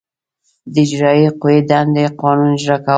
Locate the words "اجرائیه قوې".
0.85-1.59